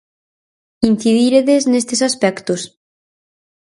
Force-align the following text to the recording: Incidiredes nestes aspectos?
Incidiredes 0.91 1.61
nestes 1.73 2.01
aspectos? 2.09 2.61